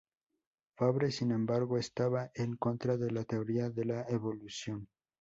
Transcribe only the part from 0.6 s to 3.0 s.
Fabre, sin embargo, estaba en contra